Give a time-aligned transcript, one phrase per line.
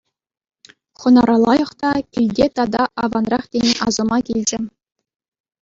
[0.99, 4.59] Хӑнара лайӑх та, килте тата аванрах тени асӑма килчӗ.